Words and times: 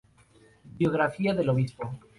Biografía 0.63 1.35
del 1.35 1.49
Obispo 1.49 1.91